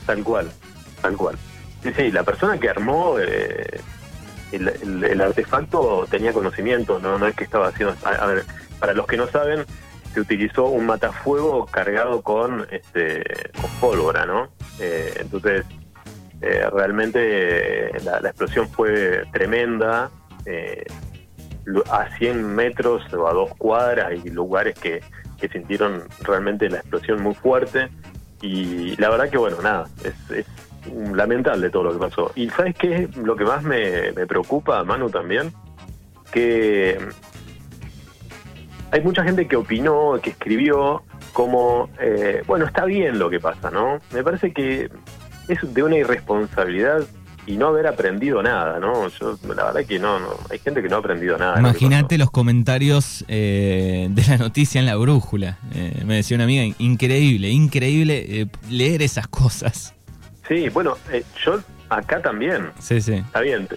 Tal 0.05 0.23
cual, 0.23 0.51
tal 1.01 1.15
cual. 1.17 1.37
Sí, 1.83 1.91
sí, 1.95 2.11
la 2.11 2.23
persona 2.23 2.57
que 2.57 2.69
armó 2.69 3.17
eh, 3.19 3.79
el, 4.51 5.21
artefacto 5.21 6.07
tenía 6.09 6.33
conocimiento, 6.33 6.99
¿no? 6.99 7.19
No 7.19 7.27
es 7.27 7.35
que 7.35 7.43
estaba 7.43 7.67
haciendo... 7.67 7.95
a 8.03 8.25
ver, 8.25 8.45
para 8.79 8.93
los 8.93 9.07
que 9.07 9.17
no 9.17 9.27
saben, 9.27 9.65
se 10.15 10.21
utilizó 10.21 10.67
un 10.67 10.85
matafuego 10.85 11.65
cargado 11.65 12.21
con, 12.21 12.65
este, 12.71 13.21
con 13.59 13.69
pólvora, 13.81 14.25
¿no? 14.25 14.47
Eh, 14.79 15.13
entonces, 15.19 15.65
eh, 16.41 16.65
realmente 16.71 17.87
eh, 17.87 17.91
la, 18.03 18.29
explosión 18.29 18.69
fue 18.69 19.23
tremenda. 19.33 20.09
a 21.91 22.17
100 22.17 22.55
metros 22.55 23.13
o 23.13 23.27
a 23.27 23.33
dos 23.33 23.49
cuadras 23.57 24.11
hay 24.11 24.21
lugares 24.29 24.77
que, 24.79 25.01
sintieron 25.49 26.03
realmente 26.21 26.69
la 26.69 26.77
explosión 26.77 27.21
muy 27.21 27.33
fuerte. 27.33 27.89
Y 28.41 28.95
la 28.97 29.09
verdad 29.09 29.29
que, 29.29 29.37
bueno, 29.37 29.61
nada, 29.61 29.87
es, 30.03 30.45
lamentable 31.13 31.69
todo 31.69 31.83
lo 31.83 31.93
que 31.93 31.99
pasó. 31.99 32.31
Y 32.35 32.49
¿sabes 32.49 32.75
qué 32.75 32.95
es 32.95 33.17
lo 33.17 33.35
que 33.35 33.43
más 33.43 33.63
me, 33.63 34.11
me 34.11 34.27
preocupa, 34.27 34.83
Manu, 34.83 35.09
también? 35.09 35.51
Que 36.31 36.99
hay 38.91 39.01
mucha 39.01 39.23
gente 39.23 39.47
que 39.47 39.55
opinó, 39.55 40.19
que 40.21 40.29
escribió 40.31 41.03
como, 41.33 41.89
eh, 41.99 42.43
bueno, 42.47 42.65
está 42.65 42.85
bien 42.85 43.19
lo 43.19 43.29
que 43.29 43.39
pasa, 43.39 43.69
¿no? 43.69 43.99
Me 44.13 44.23
parece 44.23 44.53
que 44.53 44.89
es 45.47 45.73
de 45.73 45.83
una 45.83 45.97
irresponsabilidad 45.97 47.03
y 47.45 47.57
no 47.57 47.67
haber 47.67 47.87
aprendido 47.87 48.41
nada, 48.41 48.79
¿no? 48.79 49.07
Yo, 49.07 49.37
la 49.55 49.65
verdad 49.65 49.85
que 49.85 49.99
no, 49.99 50.19
no 50.19 50.37
hay 50.49 50.59
gente 50.59 50.81
que 50.81 50.89
no 50.89 50.97
ha 50.97 50.99
aprendido 50.99 51.37
nada. 51.37 51.59
Imagínate 51.59 52.17
los 52.17 52.31
comentarios 52.31 53.23
eh, 53.27 54.07
de 54.09 54.23
la 54.27 54.37
noticia 54.37 54.79
en 54.79 54.85
la 54.85 54.95
brújula. 54.95 55.57
Eh, 55.73 56.03
me 56.05 56.15
decía 56.15 56.35
una 56.35 56.45
amiga, 56.45 56.75
increíble, 56.79 57.49
increíble 57.49 58.47
leer 58.69 59.01
esas 59.01 59.27
cosas. 59.27 59.93
Sí, 60.47 60.69
bueno, 60.69 60.95
yo 61.43 61.59
acá 61.89 62.21
también. 62.21 62.71
Sí, 62.79 63.01
sí. 63.01 63.13
Está 63.13 63.41
bien, 63.41 63.67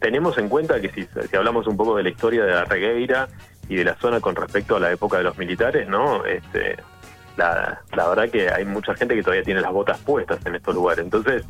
tenemos 0.00 0.38
en 0.38 0.48
cuenta 0.48 0.80
que 0.80 0.90
si, 0.90 1.06
si 1.28 1.36
hablamos 1.36 1.66
un 1.66 1.76
poco 1.76 1.96
de 1.96 2.02
la 2.02 2.08
historia 2.08 2.44
de 2.44 2.52
la 2.52 2.64
regueira 2.64 3.28
y 3.68 3.76
de 3.76 3.84
la 3.84 3.96
zona 3.96 4.20
con 4.20 4.36
respecto 4.36 4.76
a 4.76 4.80
la 4.80 4.92
época 4.92 5.18
de 5.18 5.24
los 5.24 5.36
militares, 5.38 5.88
¿no? 5.88 6.24
Este, 6.24 6.76
la, 7.36 7.80
la 7.94 8.08
verdad 8.08 8.30
que 8.30 8.50
hay 8.50 8.64
mucha 8.64 8.94
gente 8.94 9.14
que 9.14 9.22
todavía 9.22 9.42
tiene 9.42 9.60
las 9.60 9.72
botas 9.72 9.98
puestas 9.98 10.38
en 10.46 10.54
estos 10.54 10.74
lugares. 10.74 11.04
Entonces, 11.04 11.44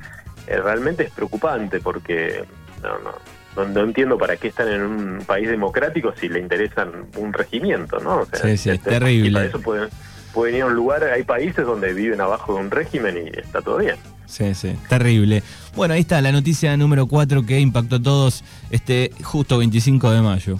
eh, 0.46 0.60
realmente 0.60 1.04
es 1.04 1.10
preocupante 1.10 1.80
porque 1.80 2.44
no, 2.82 2.98
no, 2.98 3.64
no, 3.64 3.80
entiendo 3.80 4.18
para 4.18 4.36
qué 4.36 4.48
están 4.48 4.68
en 4.68 4.82
un 4.82 5.24
país 5.26 5.48
democrático 5.48 6.12
si 6.18 6.28
le 6.28 6.40
interesan 6.40 7.06
un 7.16 7.32
regimiento, 7.32 7.98
¿no? 8.00 8.20
O 8.20 8.26
sea, 8.26 8.40
sí, 8.40 8.56
sí, 8.56 8.70
es 8.70 8.76
este, 8.76 8.90
terrible. 8.90 9.32
para 9.32 9.46
eso 9.46 9.60
pueden, 9.60 9.88
pueden 10.32 10.56
ir 10.56 10.62
a 10.62 10.66
un 10.66 10.74
lugar, 10.74 11.04
hay 11.04 11.24
países 11.24 11.64
donde 11.64 11.92
viven 11.92 12.20
abajo 12.20 12.54
de 12.54 12.60
un 12.60 12.70
régimen 12.70 13.16
y 13.16 13.38
está 13.38 13.62
todo 13.62 13.78
bien. 13.78 13.96
Sí, 14.26 14.54
sí, 14.54 14.76
terrible. 14.88 15.42
Bueno, 15.74 15.94
ahí 15.94 16.00
está 16.00 16.20
la 16.20 16.32
noticia 16.32 16.76
número 16.76 17.06
4 17.06 17.46
que 17.46 17.60
impactó 17.60 17.96
a 17.96 18.02
todos 18.02 18.44
este 18.70 19.10
justo 19.22 19.58
25 19.58 20.10
de 20.10 20.20
mayo. 20.20 20.58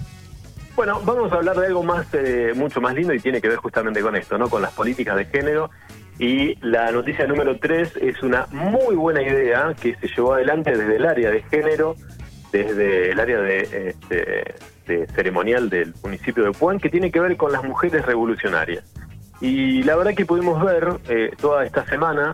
Bueno, 0.75 1.01
vamos 1.03 1.31
a 1.31 1.35
hablar 1.35 1.57
de 1.57 1.65
algo 1.65 1.83
más, 1.83 2.05
eh, 2.13 2.53
mucho 2.55 2.79
más 2.79 2.93
lindo 2.93 3.13
y 3.13 3.19
tiene 3.19 3.41
que 3.41 3.49
ver 3.49 3.57
justamente 3.57 3.99
con 4.01 4.15
esto, 4.15 4.37
¿no? 4.37 4.47
Con 4.47 4.61
las 4.61 4.71
políticas 4.73 5.17
de 5.17 5.25
género. 5.25 5.71
Y 6.19 6.55
la 6.65 6.91
noticia 6.91 7.27
número 7.27 7.57
3 7.57 7.97
es 8.01 8.23
una 8.23 8.47
muy 8.51 8.95
buena 8.95 9.21
idea 9.21 9.75
que 9.79 9.95
se 9.95 10.07
llevó 10.07 10.33
adelante 10.33 10.75
desde 10.75 10.95
el 10.95 11.05
área 11.05 11.29
de 11.29 11.43
género, 11.43 11.95
desde 12.51 13.11
el 13.11 13.19
área 13.19 13.39
de, 13.39 13.95
este, 14.87 15.07
ceremonial 15.13 15.69
del 15.69 15.93
municipio 16.03 16.43
de 16.43 16.51
Puan, 16.51 16.79
que 16.79 16.89
tiene 16.89 17.11
que 17.11 17.19
ver 17.19 17.37
con 17.37 17.51
las 17.51 17.63
mujeres 17.63 18.05
revolucionarias. 18.05 18.83
Y 19.41 19.83
la 19.83 19.95
verdad 19.95 20.15
que 20.15 20.25
pudimos 20.25 20.63
ver 20.63 20.87
eh, 21.07 21.31
toda 21.39 21.63
esta 21.65 21.85
semana 21.85 22.33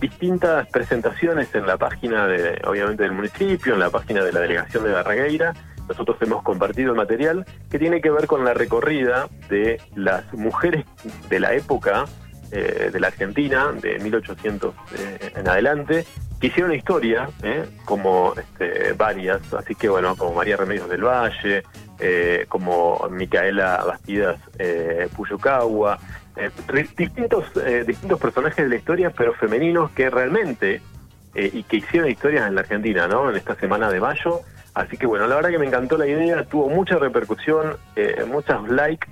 distintas 0.00 0.66
presentaciones 0.68 1.54
en 1.54 1.66
la 1.66 1.76
página 1.76 2.26
de, 2.26 2.60
obviamente, 2.66 3.04
del 3.04 3.12
municipio, 3.12 3.74
en 3.74 3.80
la 3.80 3.90
página 3.90 4.24
de 4.24 4.32
la 4.32 4.40
delegación 4.40 4.82
de 4.82 4.92
Barragueira, 4.92 5.52
nosotros 5.88 6.16
hemos 6.20 6.42
compartido 6.42 6.92
el 6.92 6.96
material 6.96 7.44
que 7.70 7.78
tiene 7.78 8.00
que 8.00 8.10
ver 8.10 8.26
con 8.26 8.44
la 8.44 8.54
recorrida 8.54 9.28
de 9.48 9.80
las 9.94 10.32
mujeres 10.32 10.84
de 11.28 11.40
la 11.40 11.54
época 11.54 12.06
eh, 12.52 12.90
de 12.92 13.00
la 13.00 13.08
Argentina, 13.08 13.72
de 13.72 13.98
1800 13.98 14.74
eh, 14.98 15.32
en 15.36 15.48
adelante, 15.48 16.04
que 16.40 16.46
hicieron 16.48 16.74
historia, 16.74 17.28
eh, 17.42 17.66
como 17.84 18.34
este, 18.36 18.92
varias, 18.92 19.40
así 19.54 19.74
que 19.74 19.88
bueno, 19.88 20.16
como 20.16 20.34
María 20.34 20.56
Remedios 20.56 20.88
del 20.88 21.04
Valle, 21.04 21.62
como 22.48 23.06
Micaela 23.10 23.84
Bastidas 23.86 24.40
Puyucagua, 25.14 25.98
distintos, 26.96 27.44
distintos 27.86 28.18
personajes 28.18 28.64
de 28.64 28.70
la 28.70 28.76
historia, 28.76 29.10
pero 29.10 29.34
femeninos 29.34 29.90
que 29.90 30.08
realmente, 30.08 30.80
y 31.34 31.62
que 31.64 31.76
hicieron 31.76 32.08
historias 32.08 32.48
en 32.48 32.54
la 32.54 32.62
Argentina, 32.62 33.06
¿no? 33.06 33.28
En 33.28 33.36
esta 33.36 33.54
semana 33.56 33.90
de 33.90 34.00
mayo, 34.00 34.40
Así 34.74 34.96
que 34.96 35.06
bueno, 35.06 35.26
la 35.26 35.36
verdad 35.36 35.50
que 35.50 35.58
me 35.58 35.66
encantó 35.66 35.98
la 35.98 36.06
idea, 36.06 36.44
tuvo 36.44 36.68
mucha 36.68 36.96
repercusión, 36.96 37.76
eh, 37.96 38.24
muchos 38.26 38.68
likes 38.68 39.08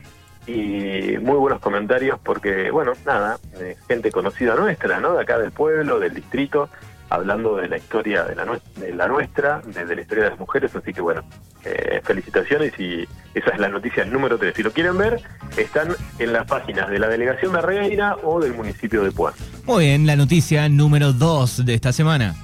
y 0.49 1.19
muy 1.19 1.37
buenos 1.37 1.61
comentarios 1.61 2.19
porque, 2.23 2.71
bueno, 2.71 2.93
nada, 3.05 3.39
eh, 3.61 3.77
gente 3.87 4.11
conocida 4.11 4.55
nuestra, 4.55 4.99
¿no? 4.99 5.15
De 5.15 5.23
acá 5.23 5.39
del 5.39 5.53
pueblo, 5.53 6.01
del 6.01 6.15
distrito, 6.15 6.71
hablando 7.11 7.57
de 7.57 7.69
la 7.69 7.77
historia 7.77 8.25
de 8.25 8.35
la, 8.35 8.47
de 8.77 8.95
la 8.95 9.09
nuestra, 9.09 9.61
de, 9.61 9.95
la 9.95 10.01
historia 10.01 10.25
de 10.25 10.31
las 10.31 10.39
mujeres, 10.39 10.75
así 10.75 10.93
que 10.93 11.01
bueno, 11.01 11.23
eh, 11.65 12.01
felicitaciones 12.03 12.73
y 12.79 13.07
esa 13.35 13.51
es 13.51 13.59
la 13.59 13.69
noticia 13.69 14.05
número 14.05 14.39
3. 14.39 14.55
Si 14.57 14.63
lo 14.63 14.73
quieren 14.73 14.97
ver, 14.97 15.21
están 15.57 15.89
en 16.19 16.33
las 16.33 16.47
páginas 16.47 16.89
de 16.89 16.99
la 16.99 17.09
Delegación 17.09 17.53
de 17.53 17.61
Regueira 17.61 18.17
o 18.23 18.41
del 18.41 18.55
municipio 18.55 19.05
de 19.05 19.13
Puan. 19.13 19.35
Muy 19.65 19.85
bien, 19.85 20.07
la 20.07 20.17
noticia 20.17 20.69
número 20.69 21.13
2 21.13 21.67
de 21.67 21.75
esta 21.75 21.93
semana. 21.93 22.35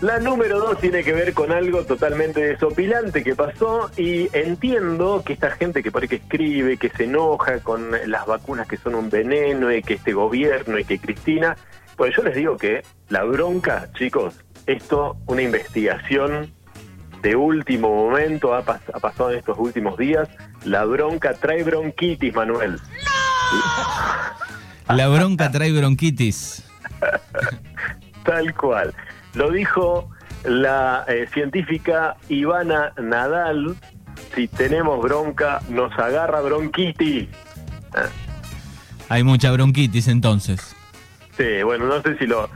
La 0.00 0.18
número 0.18 0.58
dos 0.58 0.78
tiene 0.78 1.04
que 1.04 1.12
ver 1.12 1.34
con 1.34 1.52
algo 1.52 1.84
totalmente 1.84 2.40
desopilante 2.40 3.22
que 3.22 3.34
pasó 3.34 3.90
y 3.98 4.34
entiendo 4.34 5.22
que 5.22 5.34
esta 5.34 5.50
gente 5.50 5.82
que 5.82 5.92
por 5.92 6.02
ahí 6.02 6.08
que 6.08 6.16
escribe, 6.16 6.78
que 6.78 6.88
se 6.88 7.04
enoja 7.04 7.60
con 7.60 7.90
las 8.06 8.24
vacunas 8.26 8.66
que 8.66 8.78
son 8.78 8.94
un 8.94 9.10
veneno 9.10 9.70
y 9.70 9.82
que 9.82 9.94
este 9.94 10.14
gobierno 10.14 10.78
y 10.78 10.84
que 10.84 10.98
Cristina, 10.98 11.54
pues 11.96 12.16
yo 12.16 12.22
les 12.22 12.34
digo 12.34 12.56
que 12.56 12.82
la 13.10 13.24
bronca, 13.24 13.88
chicos, 13.92 14.42
esto, 14.66 15.18
una 15.26 15.42
investigación 15.42 16.50
de 17.20 17.36
último 17.36 17.94
momento 17.94 18.54
ha, 18.54 18.62
pasado 18.62 19.32
en 19.32 19.38
estos 19.38 19.58
últimos 19.58 19.98
días, 19.98 20.30
la 20.64 20.86
bronca 20.86 21.34
trae 21.34 21.62
bronquitis, 21.62 22.34
Manuel. 22.34 22.80
La 24.88 25.08
bronca 25.08 25.50
trae 25.50 25.72
bronquitis. 25.72 26.64
Tal 28.24 28.54
cual. 28.54 28.94
Lo 29.34 29.50
dijo 29.50 30.08
la 30.44 31.04
eh, 31.08 31.26
científica 31.32 32.16
Ivana 32.28 32.92
Nadal, 33.00 33.76
si 34.34 34.48
tenemos 34.48 35.00
bronca, 35.02 35.60
nos 35.68 35.92
agarra 35.98 36.40
bronquitis. 36.40 37.28
Ah. 37.94 38.08
Hay 39.08 39.22
mucha 39.22 39.50
bronquitis 39.52 40.08
entonces. 40.08 40.74
Sí, 41.36 41.62
bueno, 41.62 41.86
no 41.86 42.02
sé 42.02 42.16
si 42.18 42.26
lo, 42.26 42.48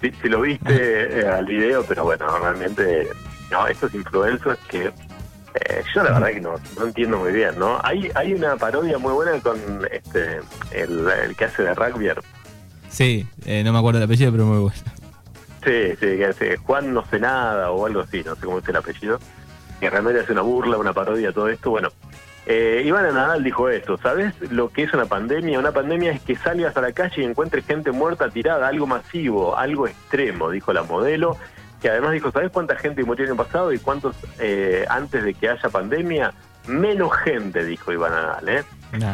si, 0.00 0.28
lo 0.28 0.40
viste 0.42 1.20
eh, 1.20 1.28
al 1.28 1.46
video, 1.46 1.84
pero 1.84 2.04
bueno, 2.04 2.26
realmente, 2.38 3.08
no, 3.50 3.66
estos 3.66 3.94
influencers 3.94 4.58
que 4.68 4.86
eh, 4.86 5.82
yo 5.94 6.02
la 6.02 6.12
verdad 6.12 6.28
que 6.28 6.40
no, 6.40 6.54
no 6.78 6.86
entiendo 6.86 7.18
muy 7.18 7.32
bien, 7.32 7.58
¿no? 7.58 7.80
Hay, 7.82 8.10
hay 8.14 8.34
una 8.34 8.56
parodia 8.56 8.98
muy 8.98 9.12
buena 9.12 9.38
con 9.40 9.58
este 9.90 10.40
el, 10.70 11.08
el 11.08 11.36
que 11.36 11.44
hace 11.44 11.62
de 11.64 11.74
rugby. 11.74 12.08
Sí, 12.88 13.26
no 13.64 13.72
me 13.72 13.78
acuerdo 13.78 13.98
el 13.98 14.04
apellido, 14.04 14.32
pero 14.32 14.46
muy 14.46 14.58
bueno. 14.58 14.99
Sí, 15.64 15.90
sí, 16.00 16.16
que 16.16 16.26
hace 16.26 16.56
Juan 16.56 16.94
no 16.94 17.04
sé 17.06 17.20
nada 17.20 17.70
o 17.70 17.86
algo 17.86 18.00
así, 18.00 18.22
no 18.24 18.34
sé 18.34 18.46
cómo 18.46 18.58
es 18.58 18.68
el 18.68 18.76
apellido, 18.76 19.18
que 19.78 19.90
realmente 19.90 20.20
hace 20.20 20.32
una 20.32 20.42
burla, 20.42 20.78
una 20.78 20.92
parodia, 20.92 21.32
todo 21.32 21.48
esto. 21.48 21.70
Bueno, 21.70 21.90
eh, 22.46 22.82
Iván 22.84 23.14
Nadal 23.14 23.44
dijo 23.44 23.68
esto, 23.68 23.98
¿sabes 23.98 24.34
lo 24.50 24.70
que 24.70 24.84
es 24.84 24.94
una 24.94 25.04
pandemia? 25.04 25.58
Una 25.58 25.72
pandemia 25.72 26.12
es 26.12 26.22
que 26.22 26.36
salgas 26.36 26.76
a 26.76 26.80
la 26.80 26.92
calle 26.92 27.22
y 27.22 27.24
encuentres 27.24 27.66
gente 27.66 27.92
muerta 27.92 28.30
tirada, 28.30 28.66
algo 28.66 28.86
masivo, 28.86 29.56
algo 29.56 29.86
extremo, 29.86 30.50
dijo 30.50 30.72
la 30.72 30.82
modelo, 30.82 31.36
que 31.80 31.90
además 31.90 32.12
dijo, 32.12 32.30
¿sabes 32.30 32.50
cuánta 32.50 32.76
gente 32.76 33.04
murió 33.04 33.26
en 33.26 33.32
el 33.32 33.36
pasado 33.36 33.72
y 33.72 33.78
cuántos 33.78 34.16
eh, 34.38 34.86
antes 34.88 35.22
de 35.22 35.34
que 35.34 35.50
haya 35.50 35.68
pandemia? 35.68 36.32
Menos 36.66 37.16
gente, 37.18 37.64
dijo 37.64 37.92
Iván 37.92 38.12
Nadal, 38.12 38.48
¿eh? 38.48 38.64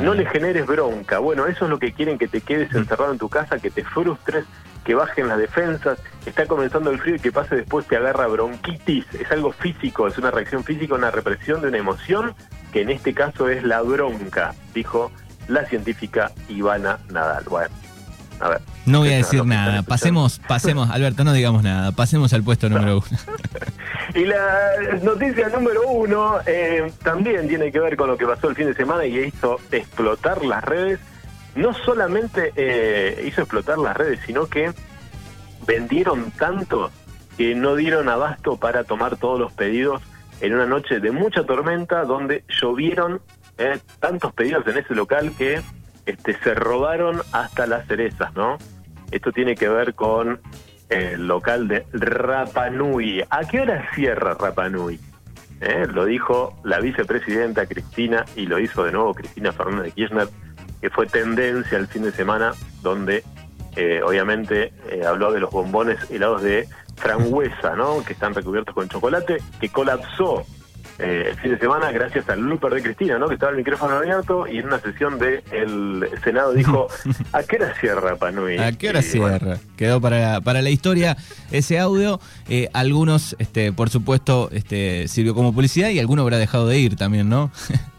No 0.03 0.15
le 0.15 0.27
generes 0.27 0.67
bronca. 0.67 1.19
Bueno, 1.19 1.47
eso 1.47 1.65
es 1.67 1.71
lo 1.71 1.79
que 1.79 1.93
quieren 1.93 2.19
que 2.19 2.29
te 2.29 2.41
quedes 2.41 2.75
encerrado 2.75 3.13
en 3.13 3.19
tu 3.19 3.29
casa, 3.29 3.59
que 3.59 3.71
te 3.71 3.85
frustres 3.85 4.45
que 4.87 4.95
bajen 4.95 5.27
las 5.27 5.39
defensas, 5.39 5.99
está 6.25 6.47
comenzando 6.47 6.93
el 6.93 7.01
frío 7.01 7.17
y 7.17 7.19
que 7.19 7.33
pase 7.33 7.57
después 7.57 7.87
te 7.89 7.97
agarra 7.97 8.29
bronquitis, 8.29 9.05
es 9.15 9.31
algo 9.33 9.51
físico, 9.51 10.07
es 10.07 10.17
una 10.17 10.31
reacción 10.31 10.63
física, 10.63 10.95
una 10.95 11.11
represión 11.11 11.61
de 11.61 11.69
una 11.69 11.79
emoción, 11.79 12.35
que 12.73 12.83
en 12.83 12.91
este 12.91 13.13
caso 13.13 13.49
es 13.49 13.65
la 13.65 13.83
bronca, 13.83 14.55
dijo 14.73 15.11
la 15.49 15.65
científica 15.65 16.31
Ivana 16.49 17.01
Nadal. 17.11 17.43
Bueno, 17.51 17.75
a 18.39 18.49
ver. 18.49 18.61
No 18.85 19.01
voy 19.01 19.13
a 19.13 19.17
decir 19.17 19.45
nada, 19.45 19.83
pasemos, 19.83 20.41
pasemos, 20.47 20.89
Alberto, 20.89 21.25
no 21.25 21.33
digamos 21.33 21.65
nada, 21.65 21.91
pasemos 21.91 22.33
al 22.33 22.45
puesto 22.45 22.69
número 22.69 22.99
uno. 22.99 23.19
y 24.15 24.25
la 24.25 24.99
noticia 25.03 25.49
número 25.49 25.89
uno 25.89 26.37
eh, 26.47 26.93
también 27.03 27.49
tiene 27.49 27.73
que 27.73 27.81
ver 27.81 27.97
con 27.97 28.09
lo 28.09 28.17
que 28.17 28.25
pasó 28.25 28.49
el 28.49 28.55
fin 28.55 28.67
de 28.67 28.75
semana 28.75 29.05
y 29.05 29.19
hizo 29.19 29.59
explotar 29.73 30.45
las 30.45 30.63
redes 30.63 31.01
no 31.57 31.73
solamente 31.75 32.53
eh, 32.55 33.25
hizo 33.27 33.43
explotar 33.43 33.79
las 33.79 33.97
redes, 33.97 34.21
sino 34.27 34.47
que 34.47 34.73
vendieron 35.67 36.31
tanto 36.33 36.91
que 37.37 37.55
no 37.55 37.75
dieron 37.75 38.09
abasto 38.09 38.57
para 38.57 38.85
tomar 38.85 39.17
todos 39.17 39.39
los 39.39 39.53
pedidos 39.53 40.03
en 40.41 40.55
una 40.55 40.67
noche 40.67 41.01
de 41.01 41.11
mucha 41.11 41.45
tormenta 41.45 42.05
donde 42.05 42.45
llovieron 42.49 43.21
eh, 43.59 43.79
tantos 44.01 44.33
pedidos 44.33 44.67
en 44.67 44.79
ese 44.79 44.95
local 44.95 45.33
que 45.37 45.61
este, 46.05 46.39
se 46.39 46.55
robaron 46.55 47.21
hasta 47.33 47.67
las 47.67 47.87
cerezas, 47.87 48.35
¿no? 48.35 48.59
Esto 49.11 49.33
tiene 49.33 49.55
que 49.55 49.69
ver 49.69 49.95
con 49.95 50.41
el 50.89 51.27
local 51.27 51.69
de 51.69 51.87
Rapanui. 51.93 53.23
¿A 53.31 53.41
qué 53.49 53.61
hora 53.61 53.89
cierra 53.95 54.35
Rapanui? 54.35 55.01
Eh, 55.61 55.87
lo 55.91 56.05
dijo 56.05 56.55
la 56.65 56.81
vicepresidenta 56.81 57.67
Cristina 57.67 58.27
y 58.37 58.47
lo 58.47 58.59
hizo 58.59 58.85
de 58.85 58.93
nuevo 58.93 59.15
Cristina 59.15 59.53
Fernández 59.53 59.85
de 59.85 59.93
Kirchner 59.93 60.29
que 60.81 60.91
fue 60.91 61.07
tendencia 61.07 61.79
el 61.79 61.87
fin 61.87 62.03
de 62.03 62.13
semana, 62.13 62.53
donde 62.83 63.25
eh, 63.77 64.01
obviamente 64.03 64.73
eh, 64.91 65.05
habló 65.07 65.33
de 65.33 65.41
los 65.41 65.51
bombones 65.51 65.99
helados 66.11 66.43
de 66.43 66.67
frangüesa, 66.97 67.77
¿no? 67.77 68.03
que 68.05 68.15
están 68.15 68.33
recubiertos 68.33 68.75
con 68.75 68.89
chocolate, 68.89 69.37
que 69.61 69.69
colapsó 69.69 70.47
eh, 70.99 71.27
el 71.29 71.37
fin 71.37 71.51
de 71.51 71.59
semana 71.59 71.93
gracias 71.93 72.27
al 72.31 72.41
looper 72.41 72.73
de 72.73 72.83
Cristina, 72.83 73.19
¿no? 73.19 73.29
que 73.29 73.35
estaba 73.35 73.53
el 73.53 73.59
micrófono 73.59 73.97
abierto 73.97 74.47
y 74.47 74.59
en 74.59 74.69
una 74.69 74.79
sesión 74.79 75.19
del 75.19 75.43
el 75.53 76.09
Senado 76.25 76.55
dijo, 76.55 76.89
¿a 77.33 77.43
qué 77.43 77.57
hora 77.57 77.75
cierra 77.79 78.17
Panui? 78.17 78.57
¿A 78.57 78.73
qué 78.73 78.89
hora 78.89 79.03
cierra? 79.03 79.59
Quedó 79.77 80.01
para, 80.01 80.41
para 80.41 80.63
la 80.63 80.71
historia 80.71 81.19
ese 81.51 81.79
audio. 81.79 82.19
algunos, 82.73 83.37
este, 83.39 83.73
por 83.75 83.91
supuesto, 83.91 84.49
este, 84.53 85.07
sirvió 85.07 85.35
como 85.35 85.53
publicidad 85.53 85.91
y 85.91 85.99
alguno 85.99 86.23
habrá 86.23 86.39
dejado 86.39 86.67
de 86.67 86.79
ir 86.79 86.97
también, 86.97 87.29
¿no? 87.29 87.51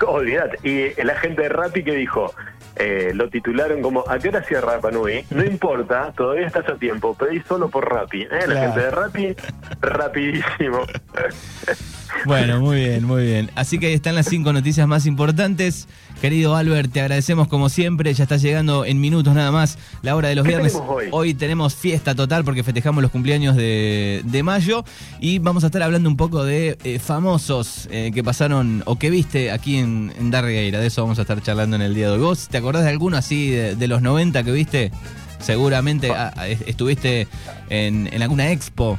Y 0.62 1.00
el 1.00 1.10
agente 1.10 1.42
de 1.42 1.48
Rappi 1.48 1.84
que 1.84 1.92
dijo, 1.92 2.32
eh, 2.76 3.12
lo 3.14 3.28
titularon 3.28 3.82
como 3.82 4.04
¿A 4.08 4.18
qué 4.18 4.28
hora 4.28 4.42
cierra 4.42 4.80
Panui? 4.80 5.24
No 5.30 5.44
importa, 5.44 6.12
todavía 6.16 6.46
estás 6.46 6.68
a 6.68 6.76
tiempo, 6.76 7.14
pedí 7.14 7.40
solo 7.40 7.68
por 7.68 7.88
Rappi. 7.88 8.22
¿eh? 8.22 8.46
La 8.46 8.60
gente 8.60 8.80
de 8.80 8.90
Rappi, 8.90 9.36
rapidísimo. 9.80 10.86
Bueno, 12.26 12.60
muy 12.60 12.76
bien, 12.76 13.04
muy 13.04 13.24
bien. 13.24 13.50
Así 13.54 13.78
que 13.78 13.86
ahí 13.86 13.94
están 13.94 14.14
las 14.14 14.26
cinco 14.26 14.52
noticias 14.52 14.86
más 14.86 15.06
importantes. 15.06 15.88
Querido 16.20 16.54
Albert, 16.54 16.92
te 16.92 17.00
agradecemos 17.00 17.48
como 17.48 17.68
siempre. 17.68 18.12
Ya 18.12 18.24
está 18.24 18.36
llegando 18.36 18.84
en 18.84 19.00
minutos 19.00 19.34
nada 19.34 19.50
más 19.50 19.78
la 20.02 20.14
hora 20.16 20.28
de 20.28 20.34
los 20.34 20.46
viernes. 20.46 20.76
Hoy? 21.12 21.34
tenemos 21.34 21.74
fiesta 21.74 22.14
total 22.14 22.44
porque 22.44 22.62
festejamos 22.62 23.02
los 23.02 23.10
cumpleaños 23.10 23.56
de, 23.56 24.40
mayo 24.44 24.84
y 25.20 25.38
vamos 25.38 25.64
a 25.64 25.66
estar 25.66 25.82
hablando 25.82 26.08
un 26.08 26.16
poco 26.16 26.44
de 26.44 26.76
eh, 26.84 26.98
famosos 26.98 27.88
eh, 27.90 28.10
que 28.12 28.24
pasaron 28.24 28.82
o 28.86 28.96
que 28.96 29.10
viste 29.10 29.50
aquí 29.50 29.76
en, 29.76 30.12
en 30.18 30.30
Darregueira. 30.30 30.80
De 30.80 30.88
eso 30.88 31.02
vamos 31.02 31.18
a 31.18 31.22
estar 31.22 31.40
charlando 31.42 31.76
en 31.76 31.82
el 31.82 31.94
día 31.94 32.06
de 32.06 32.12
hoy. 32.14 32.20
¿Vos 32.20 32.48
te 32.48 32.58
acordás 32.58 32.84
de 32.84 32.90
alguno 32.90 33.16
así 33.16 33.50
de, 33.50 33.88
los 33.88 34.02
90 34.02 34.42
que 34.44 34.52
viste? 34.52 34.92
Seguramente 35.38 36.10
ah, 36.10 36.34
ah, 36.36 36.48
estuviste 36.48 37.26
en, 37.70 38.10
en 38.12 38.22
alguna 38.22 38.50
expo 38.50 38.98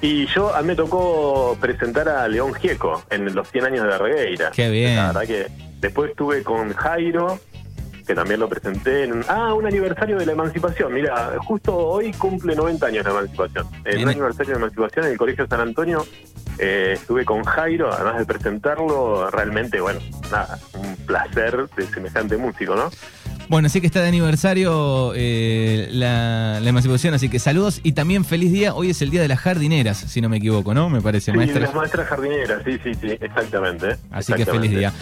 y 0.00 0.26
yo, 0.26 0.54
a 0.54 0.60
mí 0.60 0.68
me 0.68 0.76
tocó 0.76 1.56
presentar 1.60 2.08
a 2.08 2.28
León 2.28 2.54
Gieco 2.54 3.02
en 3.10 3.34
los 3.34 3.48
100 3.50 3.64
años 3.64 3.84
de 3.84 3.88
la 3.88 3.98
Regueira. 3.98 4.50
Qué 4.50 4.70
bien. 4.70 4.96
La 4.96 5.06
verdad 5.08 5.22
que 5.22 5.46
después 5.80 6.10
estuve 6.10 6.42
con 6.42 6.72
Jairo, 6.74 7.38
que 8.06 8.14
también 8.14 8.38
lo 8.40 8.48
presenté 8.48 9.04
en 9.04 9.24
ah, 9.28 9.54
un 9.54 9.66
aniversario 9.66 10.16
de 10.16 10.26
la 10.26 10.32
emancipación. 10.32 10.92
Mira, 10.92 11.36
justo 11.38 11.76
hoy 11.76 12.12
cumple 12.12 12.54
90 12.54 12.86
años 12.86 13.04
la 13.04 13.10
emancipación. 13.10 13.66
En 13.84 14.02
un 14.02 14.08
aniversario 14.10 14.52
de 14.52 14.58
emancipación 14.58 15.06
en 15.06 15.12
el 15.12 15.18
Colegio 15.18 15.46
San 15.46 15.60
Antonio 15.60 16.06
eh, 16.58 16.92
estuve 16.94 17.24
con 17.24 17.42
Jairo, 17.44 17.92
además 17.92 18.18
de 18.18 18.26
presentarlo, 18.26 19.30
realmente, 19.30 19.80
bueno, 19.80 20.00
nada, 20.30 20.58
un 20.74 20.96
placer 21.04 21.68
de 21.76 21.86
semejante 21.86 22.36
músico, 22.36 22.74
¿no? 22.76 22.90
Bueno, 23.48 23.66
así 23.66 23.80
que 23.80 23.86
está 23.86 24.02
de 24.02 24.08
aniversario 24.08 25.12
eh, 25.14 25.88
la, 25.92 26.58
emancipación, 26.64 27.14
así 27.14 27.28
que 27.28 27.38
saludos 27.38 27.80
y 27.84 27.92
también 27.92 28.24
feliz 28.24 28.52
día. 28.52 28.74
Hoy 28.74 28.90
es 28.90 29.02
el 29.02 29.10
día 29.10 29.22
de 29.22 29.28
las 29.28 29.38
jardineras, 29.38 29.98
si 29.98 30.20
no 30.20 30.28
me 30.28 30.38
equivoco, 30.38 30.74
¿no? 30.74 30.90
Me 30.90 31.00
parece, 31.00 31.30
sí, 31.30 31.36
maestra. 31.36 31.60
las 31.60 31.74
maestras 31.74 32.08
jardineras, 32.08 32.62
sí, 32.64 32.78
sí, 32.82 32.94
sí, 32.94 33.08
exactamente. 33.20 33.96
Así 34.10 34.32
que 34.32 34.44
feliz 34.44 34.70
día. 34.70 34.92